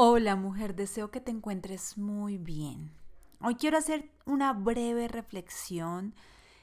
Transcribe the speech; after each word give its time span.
Hola 0.00 0.36
mujer, 0.36 0.76
deseo 0.76 1.10
que 1.10 1.20
te 1.20 1.32
encuentres 1.32 1.98
muy 1.98 2.38
bien. 2.38 2.92
Hoy 3.40 3.56
quiero 3.56 3.78
hacer 3.78 4.12
una 4.26 4.52
breve 4.52 5.08
reflexión 5.08 6.14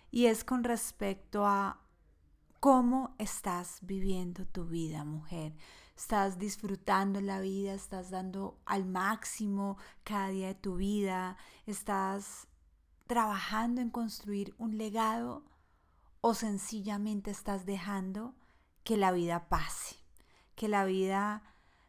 y 0.09 0.27
es 0.27 0.45
con 0.45 0.63
respecto 0.63 1.45
a 1.45 1.81
cómo 2.61 3.13
estás 3.17 3.79
viviendo 3.81 4.45
tu 4.45 4.63
vida, 4.63 5.03
mujer. 5.03 5.53
Estás 5.97 6.39
disfrutando 6.39 7.19
la 7.19 7.41
vida, 7.41 7.73
estás 7.73 8.09
dando 8.09 8.57
al 8.65 8.85
máximo 8.85 9.77
cada 10.05 10.29
día 10.29 10.47
de 10.47 10.55
tu 10.55 10.77
vida, 10.77 11.35
estás 11.65 12.47
trabajando 13.05 13.81
en 13.81 13.89
construir 13.89 14.55
un 14.57 14.77
legado 14.77 15.43
o 16.21 16.35
sencillamente 16.35 17.31
estás 17.31 17.65
dejando 17.65 18.33
que 18.85 18.95
la 18.95 19.11
vida 19.11 19.49
pase, 19.49 19.97
que 20.55 20.69
la 20.69 20.85
vida 20.85 21.43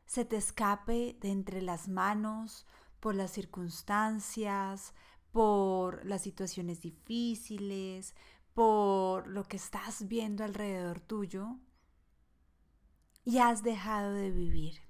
se 0.07 0.25
te 0.25 0.37
escape 0.37 1.17
de 1.21 1.31
entre 1.31 1.63
las 1.63 1.89
manos 1.89 2.67
por 3.01 3.15
las 3.15 3.33
circunstancias, 3.33 4.95
por 5.33 6.07
las 6.07 6.23
situaciones 6.23 6.81
difíciles, 6.81 8.15
por 8.55 9.27
lo 9.27 9.45
que 9.45 9.59
estás 9.59 10.09
viendo 10.09 10.45
alrededor 10.45 11.01
tuyo 11.01 11.57
y 13.25 13.39
has 13.39 13.63
dejado 13.63 14.13
de 14.13 14.31
vivir. 14.31 14.81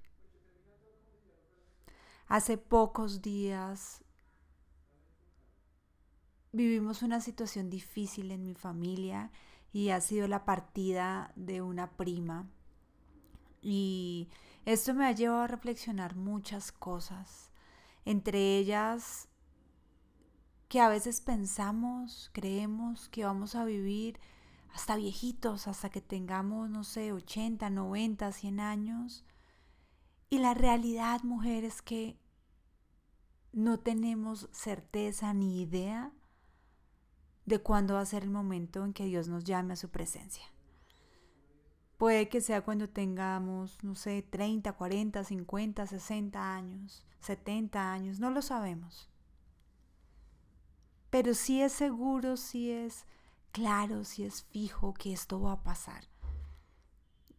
Hace 2.28 2.58
pocos 2.58 3.22
días 3.22 4.04
vivimos 6.52 7.02
una 7.02 7.20
situación 7.20 7.70
difícil 7.70 8.30
en 8.30 8.44
mi 8.44 8.54
familia 8.54 9.30
y 9.72 9.90
ha 9.90 10.00
sido 10.00 10.28
la 10.28 10.44
partida 10.44 11.32
de 11.36 11.62
una 11.62 11.96
prima. 11.96 12.48
Y 13.62 14.28
esto 14.66 14.94
me 14.94 15.06
ha 15.06 15.12
llevado 15.12 15.42
a 15.42 15.46
reflexionar 15.46 16.16
muchas 16.16 16.72
cosas, 16.72 17.52
entre 18.04 18.58
ellas 18.58 19.28
que 20.68 20.80
a 20.80 20.88
veces 20.88 21.20
pensamos, 21.20 22.30
creemos 22.32 23.08
que 23.08 23.24
vamos 23.24 23.54
a 23.54 23.64
vivir 23.64 24.18
hasta 24.74 24.96
viejitos, 24.96 25.68
hasta 25.68 25.88
que 25.88 26.00
tengamos, 26.00 26.68
no 26.68 26.82
sé, 26.82 27.12
80, 27.12 27.70
90, 27.70 28.32
100 28.32 28.60
años. 28.60 29.24
Y 30.28 30.38
la 30.38 30.52
realidad, 30.52 31.22
mujer, 31.22 31.62
es 31.62 31.80
que 31.80 32.18
no 33.52 33.78
tenemos 33.78 34.48
certeza 34.50 35.32
ni 35.32 35.62
idea 35.62 36.12
de 37.44 37.60
cuándo 37.60 37.94
va 37.94 38.00
a 38.00 38.06
ser 38.06 38.24
el 38.24 38.30
momento 38.30 38.84
en 38.84 38.92
que 38.92 39.04
Dios 39.04 39.28
nos 39.28 39.44
llame 39.44 39.74
a 39.74 39.76
su 39.76 39.90
presencia. 39.90 40.44
Puede 41.96 42.28
que 42.28 42.40
sea 42.42 42.62
cuando 42.62 42.88
tengamos, 42.88 43.82
no 43.82 43.94
sé, 43.94 44.22
30, 44.22 44.72
40, 44.72 45.24
50, 45.24 45.86
60 45.86 46.54
años, 46.54 47.06
70 47.20 47.92
años, 47.92 48.20
no 48.20 48.30
lo 48.30 48.42
sabemos. 48.42 49.08
Pero 51.08 51.32
sí 51.32 51.62
es 51.62 51.72
seguro, 51.72 52.36
sí 52.36 52.70
es 52.70 53.06
claro, 53.52 54.04
sí 54.04 54.24
es 54.24 54.42
fijo 54.42 54.92
que 54.92 55.12
esto 55.12 55.40
va 55.40 55.52
a 55.52 55.62
pasar. 55.62 56.04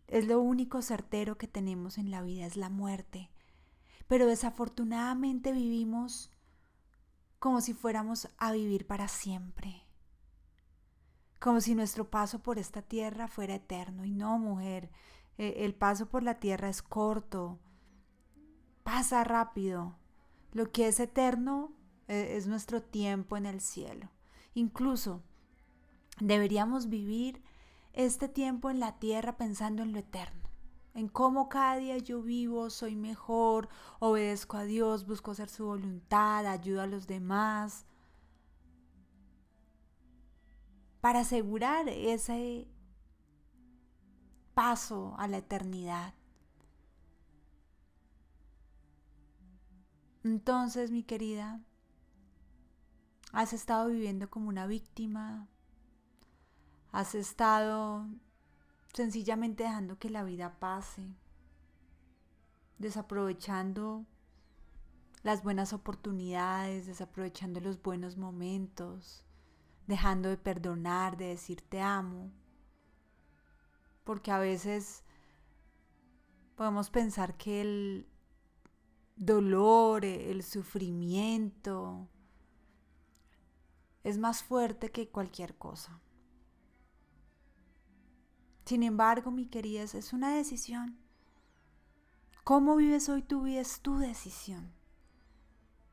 Es 0.08 0.25
lo 0.25 0.39
único 0.39 0.81
certero 0.81 1.38
que 1.38 1.47
tenemos 1.47 1.99
en 1.99 2.09
la 2.09 2.23
vida, 2.23 2.47
es 2.47 2.58
la 2.58 2.69
muerte. 2.69 3.30
Pero 4.08 4.25
desafortunadamente 4.25 5.52
vivimos 5.52 6.31
como 7.38 7.61
si 7.61 7.73
fuéramos 7.73 8.30
a 8.38 8.52
vivir 8.53 8.88
para 8.88 9.08
siempre 9.08 9.86
como 11.39 11.61
si 11.61 11.75
nuestro 11.75 12.09
paso 12.09 12.39
por 12.39 12.57
esta 12.57 12.81
tierra 12.81 13.27
fuera 13.27 13.55
eterno. 13.55 14.05
Y 14.05 14.11
no, 14.11 14.38
mujer, 14.39 14.89
e, 15.38 15.66
el 15.66 15.75
paso 15.75 16.07
por 16.07 16.23
la 16.23 16.39
tierra 16.39 16.69
es 16.69 16.81
corto, 16.81 17.59
pasa 18.83 19.23
rápido. 19.23 19.95
Lo 20.52 20.71
que 20.71 20.88
es 20.88 20.99
eterno 20.99 21.73
e, 22.08 22.38
es 22.38 22.47
nuestro 22.47 22.81
tiempo 22.81 23.38
en 23.38 23.45
el 23.45 23.61
cielo. 23.61 24.09
Incluso 24.53 25.21
deberíamos 26.19 26.89
vivir 26.89 27.43
este 27.93 28.27
tiempo 28.27 28.69
en 28.69 28.80
la 28.80 28.99
tierra 28.99 29.37
pensando 29.37 29.81
en 29.81 29.92
lo 29.92 29.99
eterno, 29.99 30.49
en 30.93 31.08
cómo 31.08 31.49
cada 31.49 31.77
día 31.77 31.98
yo 31.98 32.21
vivo, 32.21 32.69
soy 32.69 32.95
mejor, 32.95 33.69
obedezco 33.99 34.58
a 34.58 34.64
Dios, 34.64 35.05
busco 35.05 35.31
hacer 35.31 35.49
su 35.49 35.65
voluntad, 35.65 36.45
ayudo 36.45 36.81
a 36.81 36.87
los 36.87 37.08
demás, 37.08 37.86
para 41.02 41.19
asegurar 41.19 41.87
ese 41.89 42.67
paso 44.53 45.15
a 45.17 45.27
la 45.27 45.37
eternidad. 45.37 46.13
Entonces, 50.23 50.91
mi 50.91 51.03
querida, 51.03 51.61
has 53.31 53.53
estado 53.53 53.89
viviendo 53.89 54.30
como 54.30 54.49
una 54.49 54.65
víctima, 54.67 55.47
has 56.91 57.13
estado 57.15 58.07
sencillamente 58.93 59.63
dejando 59.63 59.99
que 59.99 60.09
la 60.09 60.23
vida 60.23 60.59
pase, 60.59 61.15
desaprovechando 62.80 64.05
las 65.21 65.43
buenas 65.43 65.71
oportunidades, 65.73 66.87
desaprovechando 66.87 67.59
los 67.59 67.81
buenos 67.81 68.17
momentos, 68.17 69.27
dejando 69.87 70.30
de 70.30 70.37
perdonar, 70.37 71.17
de 71.17 71.27
decir 71.27 71.61
te 71.61 71.81
amo. 71.81 72.31
Porque 74.03 74.31
a 74.31 74.39
veces 74.39 75.03
podemos 76.55 76.89
pensar 76.89 77.36
que 77.37 77.61
el 77.61 78.08
dolor, 79.15 80.05
el 80.05 80.43
sufrimiento 80.43 82.08
es 84.03 84.17
más 84.17 84.43
fuerte 84.43 84.92
que 84.92 85.09
cualquier 85.09 85.58
cosa. 85.58 85.99
Sin 88.65 88.83
embargo, 88.83 89.31
mi 89.31 89.45
querida, 89.45 89.83
es 89.83 90.14
una 90.14 90.36
decisión. 90.36 90.98
Cómo 92.43 92.75
vives 92.75 93.09
hoy 93.09 93.21
tu 93.21 93.43
vida 93.43 93.61
es 93.61 93.81
tu 93.81 93.98
decisión. 93.98 94.73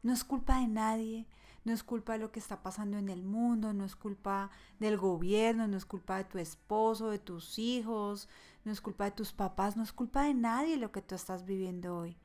No 0.03 0.13
es 0.13 0.23
culpa 0.23 0.61
de 0.61 0.69
nadie, 0.69 1.27
no 1.65 1.73
es 1.73 1.83
culpa 1.83 2.13
de 2.13 2.19
lo 2.19 2.31
que 2.31 2.39
está 2.39 2.63
pasando 2.63 2.99
en 2.99 3.09
el 3.09 3.25
mundo, 3.25 3.73
no 3.73 3.85
es 3.85 3.97
culpa 3.97 4.51
del 4.79 4.99
gobierno, 4.99 5.67
no 5.67 5.77
es 5.77 5.87
culpa 5.87 6.19
de 6.19 6.25
tu 6.25 6.39
esposo, 6.39 7.09
de 7.09 7.19
tus 7.19 7.59
hijos, 7.59 8.29
no 8.65 8.73
es 8.73 8.81
culpa 8.81 9.05
de 9.05 9.13
tus 9.13 9.33
papás, 9.33 9.77
no 9.77 9.83
es 9.83 9.93
culpa 9.93 10.25
de 10.25 10.35
nadie 10.35 10.77
lo 10.77 10.93
que 10.93 11.03
tú 11.03 11.15
estás 11.15 11.47
viviendo 11.47 11.97
hoy. 11.97 12.19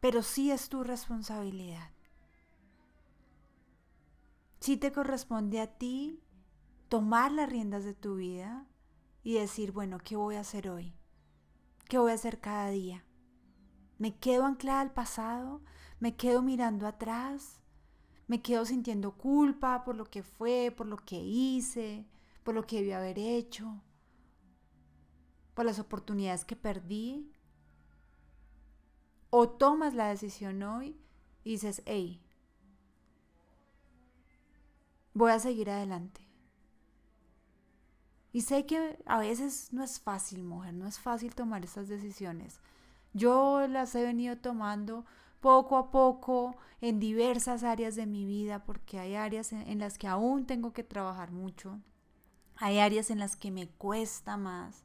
Pero 0.00 0.22
sí 0.22 0.50
es 0.50 0.68
tu 0.68 0.84
responsabilidad. 0.84 1.90
Sí 4.60 4.76
te 4.76 4.92
corresponde 4.92 5.60
a 5.60 5.78
ti 5.78 6.22
tomar 6.88 7.32
las 7.32 7.50
riendas 7.50 7.84
de 7.84 7.94
tu 7.94 8.16
vida 8.16 8.66
y 9.22 9.34
decir, 9.34 9.72
bueno, 9.72 9.98
¿qué 9.98 10.16
voy 10.16 10.36
a 10.36 10.40
hacer 10.40 10.70
hoy? 10.70 10.94
¿Qué 11.88 11.98
voy 11.98 12.12
a 12.12 12.14
hacer 12.14 12.40
cada 12.40 12.70
día? 12.70 13.04
¿Me 13.98 14.16
quedo 14.16 14.44
anclada 14.44 14.80
al 14.80 14.92
pasado? 14.92 15.62
Me 16.00 16.16
quedo 16.16 16.42
mirando 16.42 16.86
atrás, 16.86 17.60
me 18.26 18.42
quedo 18.42 18.64
sintiendo 18.64 19.12
culpa 19.12 19.84
por 19.84 19.94
lo 19.94 20.06
que 20.06 20.22
fue, 20.22 20.72
por 20.76 20.86
lo 20.86 20.96
que 20.96 21.20
hice, 21.20 22.06
por 22.42 22.54
lo 22.54 22.66
que 22.66 22.76
debí 22.76 22.92
haber 22.92 23.18
hecho, 23.18 23.82
por 25.54 25.66
las 25.66 25.78
oportunidades 25.78 26.44
que 26.44 26.56
perdí. 26.56 27.30
O 29.28 29.48
tomas 29.48 29.94
la 29.94 30.08
decisión 30.08 30.62
hoy 30.62 30.96
y 31.44 31.52
dices, 31.52 31.82
hey, 31.86 32.20
voy 35.14 35.30
a 35.30 35.38
seguir 35.38 35.70
adelante. 35.70 36.26
Y 38.32 38.42
sé 38.42 38.64
que 38.64 39.02
a 39.06 39.18
veces 39.18 39.72
no 39.72 39.82
es 39.82 40.00
fácil, 40.00 40.44
mujer, 40.44 40.72
no 40.74 40.86
es 40.86 40.98
fácil 40.98 41.34
tomar 41.34 41.64
estas 41.64 41.88
decisiones. 41.88 42.60
Yo 43.12 43.66
las 43.68 43.94
he 43.96 44.04
venido 44.04 44.38
tomando 44.38 45.04
poco 45.40 45.76
a 45.76 45.90
poco 45.90 46.56
en 46.80 47.00
diversas 47.00 47.64
áreas 47.64 47.96
de 47.96 48.06
mi 48.06 48.24
vida, 48.24 48.64
porque 48.64 48.98
hay 48.98 49.14
áreas 49.14 49.52
en, 49.52 49.78
las 49.78 49.98
que 49.98 50.06
aún 50.06 50.46
tengo 50.46 50.72
que 50.72 50.84
trabajar 50.84 51.30
mucho, 51.32 51.80
hay 52.56 52.78
áreas 52.78 53.10
en 53.10 53.18
las 53.18 53.36
que 53.36 53.50
me 53.50 53.68
cuesta 53.68 54.36
más. 54.36 54.84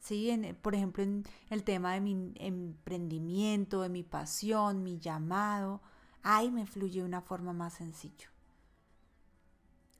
¿sí? 0.00 0.32
por 0.62 0.74
ejemplo, 0.74 1.02
en 1.02 1.24
el 1.50 1.64
tema 1.64 1.94
de 1.94 2.00
mi 2.00 2.32
emprendimiento, 2.36 3.82
de 3.82 3.88
mi 3.88 4.02
pasión, 4.02 4.82
mi 4.82 4.98
llamado, 4.98 5.80
ahí 6.22 6.50
me 6.50 6.66
fluye 6.66 7.00
de 7.00 7.06
una 7.06 7.20
forma 7.20 7.52
más 7.52 7.74
sencilla. 7.74 8.30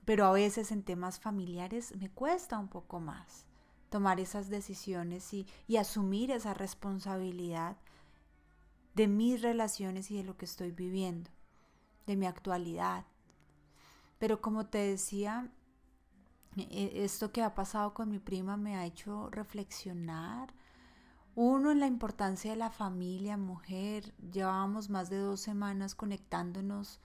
Pero 0.05 0.25
a 0.25 0.33
veces 0.33 0.73
en 0.73 0.83
temas 0.83 1.21
familiares 1.21 1.94
me 1.97 2.09
cuesta 2.09 2.59
un 2.59 2.69
poco 2.69 3.01
más 3.01 3.44
tomar 3.91 4.21
esas 4.21 4.49
decisiones 4.49 5.33
y, 5.33 5.47
y 5.67 5.77
asumir 5.77 6.31
esa 6.31 6.55
responsabilidad 6.55 7.77
de 8.99 9.06
mis 9.06 9.43
relaciones 9.43 10.11
y 10.11 10.17
de 10.17 10.25
lo 10.25 10.37
que 10.37 10.45
estoy 10.45 10.73
viviendo, 10.73 11.31
de 12.09 12.17
mi 12.17 12.27
actualidad. 12.27 13.05
Pero 14.19 14.41
como 14.41 14.67
te 14.67 14.79
decía, 14.79 15.53
e, 16.56 17.05
esto 17.05 17.31
que 17.31 17.45
ha 17.45 17.55
pasado 17.55 17.95
con 17.95 18.09
mi 18.09 18.19
prima 18.19 18.56
me 18.56 18.77
ha 18.77 18.85
hecho 18.85 19.31
reflexionar 19.31 20.53
Uno 21.37 21.71
en 21.71 21.79
la 21.79 21.87
importancia 21.87 22.50
de 22.50 22.56
la 22.56 22.71
familia, 22.71 23.37
mujer. 23.37 24.12
Llevábamos 24.33 24.91
más 24.91 25.09
de 25.11 25.19
dos 25.19 25.41
semanas 25.41 25.94
conectándonos 25.94 26.99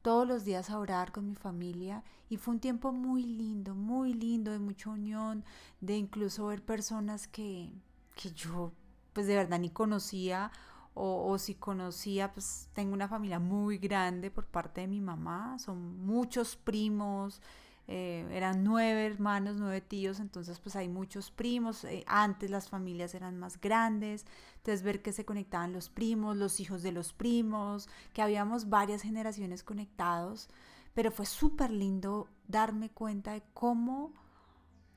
todos 0.00 0.26
los 0.26 0.46
días 0.46 0.70
a 0.70 0.78
orar 0.78 1.12
con 1.12 1.26
mi 1.28 1.34
familia 1.34 2.02
y 2.30 2.38
fue 2.38 2.54
un 2.54 2.60
tiempo 2.60 2.92
muy 2.92 3.22
lindo, 3.22 3.74
muy 3.74 4.14
lindo, 4.14 4.50
de 4.50 4.60
mucha 4.60 4.88
unión, 4.88 5.44
de 5.82 5.98
incluso 5.98 6.46
ver 6.46 6.64
personas 6.64 7.28
que, 7.28 7.70
que 8.14 8.30
yo 8.32 8.72
pues 9.12 9.26
de 9.26 9.36
verdad 9.36 9.58
ni 9.58 9.68
conocía 9.68 10.50
o, 10.94 11.30
o, 11.30 11.38
si 11.38 11.54
conocía, 11.54 12.32
pues 12.32 12.68
tengo 12.72 12.94
una 12.94 13.08
familia 13.08 13.38
muy 13.38 13.78
grande 13.78 14.30
por 14.30 14.46
parte 14.46 14.82
de 14.82 14.86
mi 14.86 15.00
mamá, 15.00 15.58
son 15.58 16.04
muchos 16.06 16.56
primos, 16.56 17.42
eh, 17.86 18.26
eran 18.30 18.64
nueve 18.64 19.04
hermanos, 19.04 19.56
nueve 19.58 19.82
tíos, 19.82 20.18
entonces 20.18 20.58
pues 20.58 20.74
hay 20.74 20.88
muchos 20.88 21.30
primos, 21.30 21.84
eh, 21.84 22.02
antes 22.06 22.50
las 22.50 22.70
familias 22.70 23.14
eran 23.14 23.38
más 23.38 23.60
grandes, 23.60 24.24
entonces 24.56 24.82
ver 24.82 25.02
que 25.02 25.12
se 25.12 25.26
conectaban 25.26 25.72
los 25.72 25.90
primos, 25.90 26.36
los 26.36 26.60
hijos 26.60 26.82
de 26.82 26.92
los 26.92 27.12
primos, 27.12 27.88
que 28.14 28.22
habíamos 28.22 28.70
varias 28.70 29.02
generaciones 29.02 29.62
conectados, 29.62 30.48
pero 30.94 31.10
fue 31.10 31.26
súper 31.26 31.70
lindo 31.70 32.30
darme 32.48 32.88
cuenta 32.88 33.32
de 33.32 33.42
cómo 33.52 34.14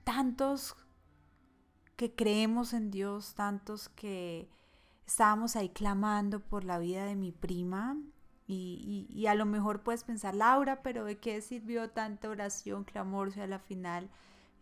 tantos 0.05 0.75
que 1.97 2.15
creemos 2.15 2.71
en 2.71 2.89
Dios, 2.89 3.33
tantos 3.33 3.89
que 3.89 4.47
estábamos 5.07 5.55
ahí 5.55 5.69
clamando 5.69 6.39
por 6.41 6.63
la 6.63 6.77
vida 6.77 7.05
de 7.05 7.15
mi 7.15 7.31
prima, 7.31 7.97
y, 8.49 9.25
a 9.27 9.35
lo 9.35 9.45
mejor 9.45 9.83
puedes 9.83 10.05
pensar, 10.05 10.33
Laura, 10.33 10.81
pero 10.81 11.03
¿de 11.03 11.17
qué 11.17 11.41
sirvió 11.41 11.89
tanta 11.89 12.29
oración, 12.29 12.85
clamor, 12.85 13.33
si 13.33 13.41
a 13.41 13.47
la 13.47 13.59
final 13.59 14.09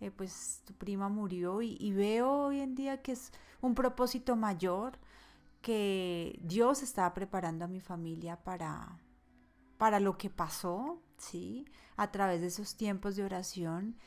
eh, 0.01 0.09
pues 0.09 0.63
tu 0.65 0.73
prima 0.73 1.07
murió? 1.07 1.61
Y, 1.61 1.77
y, 1.79 1.93
veo 1.93 2.31
hoy 2.47 2.61
en 2.61 2.73
día 2.73 3.03
que 3.03 3.11
es 3.11 3.31
un 3.61 3.75
propósito 3.75 4.35
mayor, 4.35 4.97
que 5.61 6.39
Dios 6.43 6.81
estaba 6.81 7.13
preparando 7.13 7.65
a 7.65 7.67
mi 7.67 7.79
familia 7.79 8.37
para, 8.43 8.99
para 9.77 9.99
lo 9.99 10.17
que 10.17 10.31
pasó, 10.31 11.01
¿sí? 11.17 11.65
A 11.95 12.11
través 12.11 12.41
de 12.41 12.47
esos 12.47 12.75
tiempos 12.75 13.15
de 13.15 13.23
oración. 13.23 13.97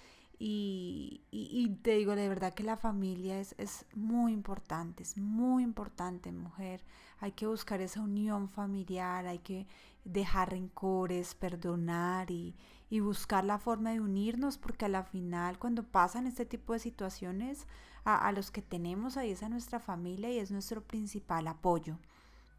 Y, 0.40 1.22
y, 1.32 1.68
te 1.82 1.96
digo 1.96 2.14
de 2.14 2.28
verdad 2.28 2.54
que 2.54 2.62
la 2.62 2.76
familia 2.76 3.40
es, 3.40 3.56
es, 3.58 3.86
muy 3.96 4.32
importante, 4.32 5.02
es 5.02 5.18
muy 5.18 5.64
importante, 5.64 6.30
mujer. 6.30 6.84
Hay 7.18 7.32
que 7.32 7.48
buscar 7.48 7.80
esa 7.80 8.00
unión 8.00 8.48
familiar, 8.48 9.26
hay 9.26 9.40
que 9.40 9.66
dejar 10.04 10.50
rencores, 10.50 11.34
perdonar 11.34 12.30
y, 12.30 12.54
y 12.88 13.00
buscar 13.00 13.44
la 13.44 13.58
forma 13.58 13.90
de 13.90 14.00
unirnos, 14.00 14.58
porque 14.58 14.84
a 14.84 14.88
la 14.88 15.02
final, 15.02 15.58
cuando 15.58 15.82
pasan 15.82 16.28
este 16.28 16.46
tipo 16.46 16.72
de 16.72 16.78
situaciones, 16.78 17.66
a, 18.04 18.28
a 18.28 18.30
los 18.30 18.52
que 18.52 18.62
tenemos 18.62 19.16
ahí 19.16 19.32
es 19.32 19.42
a 19.42 19.48
nuestra 19.48 19.80
familia 19.80 20.30
y 20.30 20.38
es 20.38 20.52
nuestro 20.52 20.82
principal 20.82 21.48
apoyo. 21.48 21.98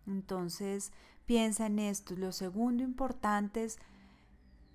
Entonces, 0.06 0.92
piensa 1.26 1.68
en 1.68 1.80
esto. 1.80 2.16
Lo 2.18 2.34
segundo 2.34 2.84
importante 2.84 3.64
es 3.64 3.80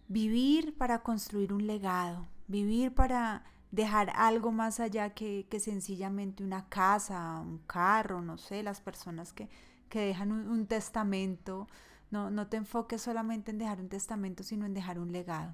vivir 0.08 0.74
para 0.78 1.02
construir 1.02 1.52
un 1.52 1.66
legado 1.66 2.26
vivir 2.46 2.94
para 2.94 3.44
dejar 3.70 4.10
algo 4.14 4.52
más 4.52 4.78
allá 4.80 5.10
que, 5.10 5.46
sencillamente 5.58 6.44
una 6.44 6.68
casa, 6.68 7.40
un 7.40 7.58
carro, 7.58 8.22
no 8.22 8.38
sé, 8.38 8.62
las 8.62 8.80
personas 8.80 9.32
que, 9.32 9.48
dejan 9.90 10.32
un, 10.32 10.66
testamento. 10.66 11.68
No, 12.10 12.28
no 12.30 12.48
te 12.48 12.56
enfoques 12.56 13.00
solamente 13.02 13.52
en 13.52 13.58
dejar 13.58 13.80
un 13.80 13.88
testamento, 13.88 14.42
sino 14.42 14.66
en 14.66 14.74
dejar 14.74 14.98
un 14.98 15.12
legado. 15.12 15.52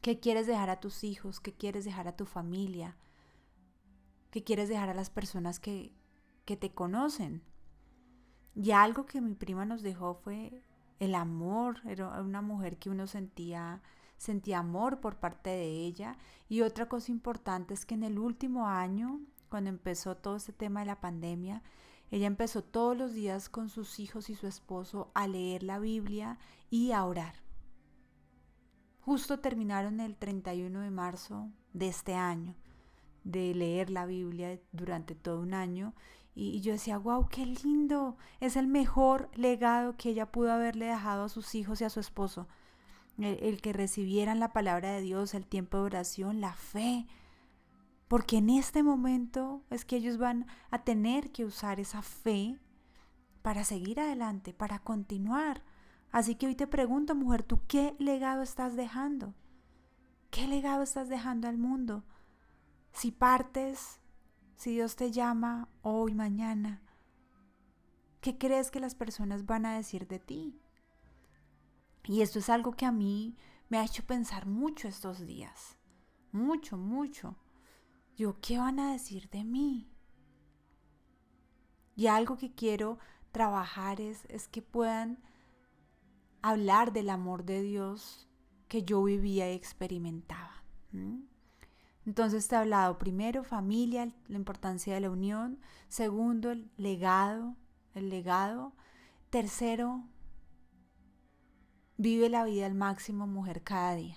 ¿Qué 0.00 0.20
quieres 0.20 0.46
dejar 0.46 0.70
a 0.70 0.80
tus 0.80 1.02
hijos? 1.02 1.40
¿Qué 1.40 1.52
quieres 1.52 1.84
dejar 1.84 2.06
a 2.06 2.16
tu 2.16 2.26
familia? 2.26 2.96
¿Qué 4.30 4.44
quieres 4.44 4.68
dejar 4.68 4.88
a 4.88 4.94
las 4.94 5.10
personas 5.10 5.58
que, 5.58 5.92
que 6.44 6.56
te 6.56 6.72
conocen? 6.72 7.42
Y 8.54 8.70
algo 8.70 9.06
que 9.06 9.20
mi 9.20 9.34
prima 9.34 9.64
nos 9.64 9.82
dejó 9.82 10.14
fue 10.14 10.62
el 11.00 11.14
amor. 11.14 11.80
Era 11.86 12.20
una 12.20 12.42
mujer 12.42 12.78
que 12.78 12.90
uno 12.90 13.06
sentía 13.06 13.82
sentí 14.16 14.52
amor 14.52 15.00
por 15.00 15.16
parte 15.16 15.50
de 15.50 15.84
ella. 15.84 16.16
Y 16.48 16.62
otra 16.62 16.88
cosa 16.88 17.12
importante 17.12 17.74
es 17.74 17.86
que 17.86 17.94
en 17.94 18.04
el 18.04 18.18
último 18.18 18.66
año, 18.66 19.20
cuando 19.48 19.70
empezó 19.70 20.16
todo 20.16 20.36
este 20.36 20.52
tema 20.52 20.80
de 20.80 20.86
la 20.86 21.00
pandemia, 21.00 21.62
ella 22.10 22.26
empezó 22.26 22.62
todos 22.62 22.96
los 22.96 23.14
días 23.14 23.48
con 23.48 23.68
sus 23.68 23.98
hijos 23.98 24.30
y 24.30 24.34
su 24.34 24.46
esposo 24.46 25.10
a 25.14 25.26
leer 25.26 25.62
la 25.62 25.78
Biblia 25.78 26.38
y 26.70 26.92
a 26.92 27.04
orar. 27.04 27.34
Justo 29.00 29.40
terminaron 29.40 30.00
el 30.00 30.16
31 30.16 30.80
de 30.80 30.90
marzo 30.90 31.50
de 31.72 31.88
este 31.88 32.14
año 32.14 32.54
de 33.24 33.54
leer 33.54 33.90
la 33.90 34.06
Biblia 34.06 34.60
durante 34.72 35.14
todo 35.14 35.40
un 35.40 35.54
año 35.54 35.94
y, 36.34 36.60
yo 36.60 36.72
decía, 36.72 36.98
wow, 36.98 37.28
qué 37.28 37.46
lindo, 37.46 38.16
es 38.40 38.56
el 38.56 38.66
mejor 38.66 39.30
legado 39.34 39.96
que 39.96 40.10
ella 40.10 40.32
pudo 40.32 40.52
haberle 40.52 40.86
dejado 40.86 41.24
a 41.24 41.28
sus 41.28 41.54
hijos 41.54 41.80
y 41.80 41.84
a 41.84 41.90
su 41.90 42.00
esposo 42.00 42.48
el, 43.18 43.60
que 43.60 43.72
recibieran 43.72 44.40
la 44.40 44.52
palabra 44.52 44.92
de 44.92 45.00
Dios, 45.00 45.34
el 45.34 45.46
tiempo 45.46 45.78
de 45.78 45.84
oración, 45.84 46.40
la 46.40 46.54
fe. 46.54 47.06
Porque 48.08 48.38
en 48.38 48.50
este 48.50 48.82
momento 48.82 49.62
es 49.70 49.84
que 49.84 49.96
ellos 49.96 50.18
van 50.18 50.46
a 50.70 50.84
tener 50.84 51.30
que 51.30 51.44
usar 51.44 51.80
esa 51.80 52.02
fe 52.02 52.58
para 53.42 53.64
seguir 53.64 54.00
adelante, 54.00 54.52
para 54.52 54.78
continuar. 54.78 55.62
Así 56.10 56.34
que 56.34 56.46
hoy 56.46 56.54
te 56.54 56.66
pregunto, 56.66 57.14
mujer, 57.14 57.42
¿tú 57.42 57.60
qué 57.66 57.96
legado 57.98 58.42
estás 58.42 58.76
dejando? 58.76 59.34
¿Qué 60.30 60.46
legado 60.46 60.82
estás 60.82 61.08
dejando 61.08 61.48
al 61.48 61.58
mundo? 61.58 62.04
Si 62.92 63.10
partes, 63.10 64.00
si 64.56 64.72
Dios 64.72 64.96
te 64.96 65.10
llama 65.10 65.68
hoy, 65.82 66.14
mañana, 66.14 66.82
¿qué 68.20 68.38
crees 68.38 68.70
que 68.70 68.80
las 68.80 68.94
personas 68.94 69.46
van 69.46 69.66
a 69.66 69.76
decir 69.76 70.06
de 70.06 70.18
ti? 70.18 70.60
Y 72.06 72.22
esto 72.22 72.38
es 72.38 72.50
algo 72.50 72.72
que 72.72 72.86
a 72.86 72.92
mí 72.92 73.36
me 73.68 73.78
ha 73.78 73.84
hecho 73.84 74.04
pensar 74.04 74.46
mucho 74.46 74.88
estos 74.88 75.26
días. 75.26 75.76
Mucho, 76.32 76.76
mucho. 76.76 77.36
Yo, 78.16 78.40
¿qué 78.40 78.58
van 78.58 78.78
a 78.78 78.92
decir 78.92 79.28
de 79.30 79.44
mí? 79.44 79.90
Y 81.96 82.06
algo 82.08 82.36
que 82.36 82.54
quiero 82.54 82.98
trabajar 83.32 84.00
es, 84.00 84.24
es 84.28 84.48
que 84.48 84.62
puedan 84.62 85.22
hablar 86.42 86.92
del 86.92 87.10
amor 87.10 87.44
de 87.44 87.62
Dios 87.62 88.28
que 88.68 88.82
yo 88.82 89.02
vivía 89.02 89.50
y 89.50 89.54
experimentaba. 89.54 90.62
Entonces 92.04 92.46
te 92.46 92.54
he 92.54 92.58
hablado 92.58 92.98
primero 92.98 93.44
familia, 93.44 94.12
la 94.28 94.36
importancia 94.36 94.94
de 94.94 95.00
la 95.00 95.10
unión, 95.10 95.58
segundo 95.88 96.50
el 96.50 96.70
legado, 96.76 97.56
el 97.94 98.10
legado, 98.10 98.74
tercero 99.30 100.04
Vive 101.96 102.28
la 102.28 102.42
vida 102.44 102.66
al 102.66 102.74
máximo, 102.74 103.28
mujer, 103.28 103.62
cada 103.62 103.94
día. 103.94 104.16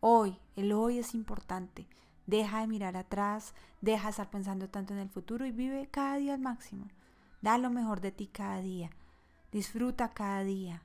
Hoy, 0.00 0.38
el 0.54 0.72
hoy 0.72 0.98
es 0.98 1.14
importante. 1.14 1.88
Deja 2.26 2.60
de 2.60 2.66
mirar 2.66 2.96
atrás, 2.96 3.54
deja 3.80 4.04
de 4.04 4.10
estar 4.10 4.28
pensando 4.28 4.68
tanto 4.68 4.92
en 4.92 5.00
el 5.00 5.08
futuro 5.08 5.46
y 5.46 5.50
vive 5.50 5.88
cada 5.90 6.16
día 6.16 6.34
al 6.34 6.40
máximo. 6.40 6.88
Da 7.40 7.56
lo 7.56 7.70
mejor 7.70 8.02
de 8.02 8.12
ti 8.12 8.26
cada 8.26 8.60
día. 8.60 8.90
Disfruta 9.50 10.12
cada 10.12 10.44
día. 10.44 10.82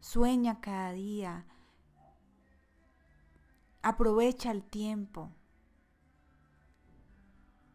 Sueña 0.00 0.60
cada 0.60 0.92
día. 0.92 1.46
Aprovecha 3.80 4.50
el 4.50 4.62
tiempo. 4.62 5.30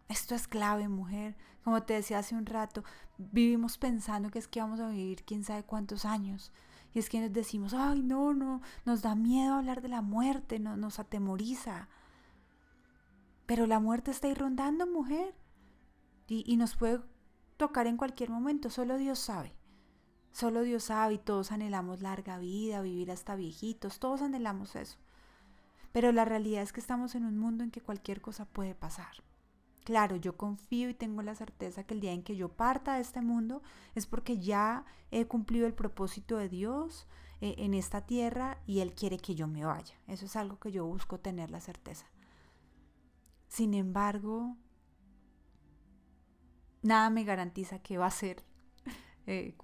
Esto 0.09 0.33
es 0.33 0.47
clave, 0.47 0.89
mujer. 0.89 1.37
Como 1.63 1.83
te 1.83 1.93
decía 1.93 2.17
hace 2.17 2.35
un 2.35 2.47
rato, 2.47 2.83
vivimos 3.17 3.77
pensando 3.77 4.31
que 4.31 4.39
es 4.39 4.47
que 4.47 4.59
vamos 4.59 4.79
a 4.79 4.89
vivir 4.89 5.23
quién 5.23 5.43
sabe 5.43 5.63
cuántos 5.63 6.03
años. 6.03 6.51
Y 6.93 6.99
es 6.99 7.09
que 7.09 7.21
nos 7.21 7.31
decimos, 7.31 7.75
ay, 7.75 8.01
no, 8.01 8.33
no, 8.33 8.61
nos 8.85 9.03
da 9.03 9.13
miedo 9.13 9.53
hablar 9.53 9.81
de 9.81 9.89
la 9.89 10.01
muerte, 10.01 10.57
no, 10.59 10.75
nos 10.77 10.97
atemoriza. 10.97 11.87
Pero 13.45 13.67
la 13.67 13.79
muerte 13.79 14.09
está 14.09 14.27
ahí 14.27 14.33
rondando, 14.33 14.87
mujer. 14.87 15.35
Y, 16.27 16.43
y 16.51 16.57
nos 16.57 16.75
puede 16.75 17.01
tocar 17.57 17.85
en 17.85 17.97
cualquier 17.97 18.31
momento, 18.31 18.71
solo 18.71 18.97
Dios 18.97 19.19
sabe. 19.19 19.53
Solo 20.31 20.63
Dios 20.63 20.85
sabe 20.85 21.15
y 21.15 21.17
todos 21.19 21.51
anhelamos 21.51 22.01
larga 22.01 22.39
vida, 22.39 22.81
vivir 22.81 23.11
hasta 23.11 23.35
viejitos, 23.35 23.99
todos 23.99 24.23
anhelamos 24.23 24.75
eso. 24.75 24.97
Pero 25.91 26.11
la 26.11 26.25
realidad 26.25 26.63
es 26.63 26.73
que 26.73 26.79
estamos 26.79 27.13
en 27.13 27.25
un 27.25 27.37
mundo 27.37 27.63
en 27.63 27.71
que 27.71 27.81
cualquier 27.81 28.21
cosa 28.21 28.45
puede 28.45 28.73
pasar. 28.73 29.28
Claro, 29.89 30.17
yo 30.17 30.37
confío 30.37 30.87
y 30.91 30.93
tengo 30.93 31.23
la 31.23 31.33
certeza 31.33 31.83
que 31.83 31.95
el 31.95 31.99
día 31.99 32.11
en 32.11 32.21
que 32.21 32.35
yo 32.35 32.49
parta 32.49 32.93
de 32.93 33.01
este 33.01 33.21
mundo 33.21 33.63
es 33.95 34.05
porque 34.05 34.37
ya 34.37 34.85
he 35.09 35.25
cumplido 35.25 35.65
el 35.65 35.73
propósito 35.73 36.37
de 36.37 36.47
Dios 36.47 37.07
eh, 37.41 37.55
en 37.57 37.73
esta 37.73 38.05
tierra 38.05 38.59
y 38.67 38.81
Él 38.81 38.93
quiere 38.93 39.17
que 39.17 39.33
yo 39.33 39.47
me 39.47 39.65
vaya. 39.65 39.95
Eso 40.05 40.27
es 40.27 40.35
algo 40.35 40.59
que 40.59 40.71
yo 40.71 40.85
busco 40.85 41.19
tener 41.19 41.49
la 41.49 41.59
certeza. 41.59 42.05
Sin 43.47 43.73
embargo, 43.73 44.57
nada 46.83 47.09
me 47.09 47.23
garantiza 47.23 47.79
que 47.79 47.97
va 47.97 48.05
a 48.05 48.11
ser 48.11 48.43
eh, 49.25 49.55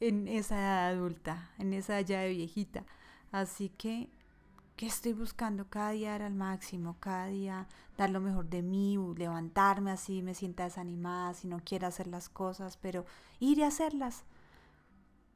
en 0.00 0.28
esa 0.28 0.58
edad 0.58 0.88
adulta, 0.88 1.50
en 1.56 1.72
esa 1.72 1.98
edad 1.98 2.06
ya 2.06 2.20
de 2.20 2.28
viejita. 2.28 2.84
Así 3.32 3.70
que 3.70 4.10
¿Qué 4.76 4.86
estoy 4.86 5.12
buscando? 5.12 5.68
Cada 5.68 5.90
día 5.90 6.10
dar 6.10 6.22
al 6.22 6.34
máximo, 6.34 6.96
cada 6.98 7.26
día 7.26 7.68
dar 7.96 8.10
lo 8.10 8.20
mejor 8.20 8.48
de 8.48 8.62
mí, 8.62 8.98
levantarme 9.16 9.92
así, 9.92 10.20
me 10.20 10.34
sienta 10.34 10.64
desanimada, 10.64 11.32
si 11.34 11.46
no 11.46 11.60
quiero 11.64 11.86
hacer 11.86 12.08
las 12.08 12.28
cosas, 12.28 12.76
pero 12.76 13.06
ir 13.38 13.62
a 13.62 13.68
hacerlas. 13.68 14.24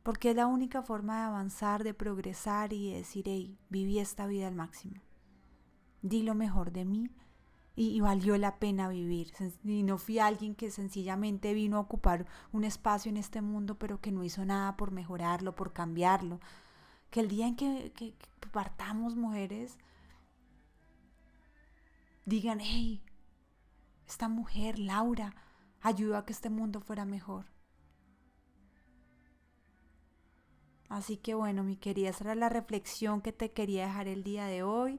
Porque 0.02 0.30
es 0.30 0.37
la 0.37 0.49
única 0.49 0.83
forma 0.83 1.18
de 1.18 1.23
avanzar, 1.26 1.85
de 1.85 1.95
progresar 1.95 2.73
y 2.73 2.90
de 2.90 2.97
decir, 2.97 3.26
hey, 3.28 3.57
viví 3.68 4.00
esta 4.00 4.26
vida 4.26 4.49
al 4.49 4.57
máximo. 4.57 5.00
Di 6.02 6.23
lo 6.25 6.35
mejor 6.35 6.73
de 6.73 6.85
mí 6.85 7.09
y, 7.76 8.00
valió 8.00 8.37
la 8.38 8.59
pena 8.59 8.88
vivir. 8.88 9.33
Y 9.62 9.85
no 9.85 9.99
fui 9.99 10.18
alguien 10.18 10.57
que 10.57 10.73
sencillamente 10.73 11.54
vino 11.54 11.76
a 11.76 11.80
ocupar 11.80 12.26
un 12.50 12.64
espacio 12.64 13.09
en 13.09 13.16
este 13.16 13.40
mundo, 13.40 13.78
pero 13.78 14.00
que 14.00 14.11
no 14.11 14.25
hizo 14.25 14.45
nada 14.45 14.76
por 14.76 14.90
mejorarlo, 14.90 15.54
por 15.54 15.73
cambiarlo 15.73 16.40
que 17.11 17.21
el 17.21 17.29
día 17.29 17.47
en 17.47 17.57
que, 17.57 18.15
partamos 18.53 19.17
mujeres, 19.17 19.79
digan, 22.25 22.61
hey, 22.61 23.03
esta 24.07 24.29
mujer, 24.29 24.79
Laura, 24.79 25.35
ayudó 25.81 26.17
a 26.17 26.25
que 26.25 26.33
este 26.33 26.50
mundo 26.50 26.81
fuera 26.81 27.05
mejor. 27.05 27.47
Así 30.88 31.19
que 31.19 31.35
bueno, 31.35 31.62
mi 31.62 31.77
querida, 31.77 32.09
esa 32.09 32.25
era 32.25 32.35
la 32.35 32.49
reflexión 32.49 33.21
que 33.21 33.33
te 33.33 33.53
quería 33.53 33.87
dejar 33.87 34.09
el 34.09 34.23
día 34.23 34.47
de 34.47 34.62
hoy. 34.62 34.99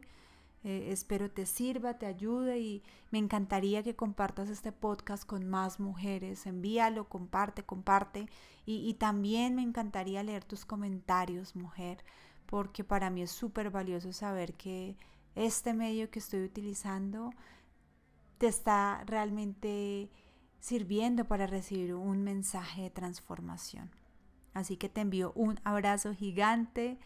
Eh, 0.63 0.89
espero 0.91 1.31
te 1.31 1.45
sirva, 1.45 1.97
te 1.97 2.05
ayude 2.05 2.59
y 2.59 2.83
me 3.11 3.17
encantaría 3.17 3.81
que 3.81 3.95
compartas 3.95 4.49
este 4.49 4.71
podcast 4.71 5.25
con 5.25 5.47
más 5.47 5.79
mujeres. 5.79 6.45
Envíalo, 6.45 7.07
comparte, 7.07 7.63
comparte. 7.63 8.27
Y, 8.65 8.87
y 8.87 8.93
también 8.95 9.55
me 9.55 9.61
encantaría 9.61 10.23
leer 10.23 10.43
tus 10.43 10.65
comentarios, 10.65 11.55
mujer, 11.55 12.03
porque 12.45 12.83
para 12.83 13.09
mí 13.09 13.21
es 13.21 13.31
súper 13.31 13.69
valioso 13.69 14.11
saber 14.11 14.53
que 14.55 14.97
este 15.35 15.73
medio 15.73 16.09
que 16.09 16.19
estoy 16.19 16.43
utilizando 16.43 17.31
te 18.37 18.47
está 18.47 19.03
realmente 19.05 20.09
sirviendo 20.59 21.25
para 21.25 21.47
recibir 21.47 21.93
un 21.93 22.23
mensaje 22.23 22.83
de 22.83 22.89
transformación. 22.89 23.91
Así 24.53 24.77
que 24.77 24.89
te 24.89 25.01
envío 25.01 25.31
un 25.35 25.59
abrazo 25.63 26.13
gigante 26.13 26.97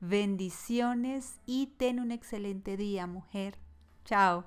Bendiciones 0.00 1.40
y 1.44 1.66
ten 1.76 2.00
un 2.00 2.10
excelente 2.10 2.76
día, 2.76 3.06
mujer. 3.06 3.58
Chao. 4.04 4.44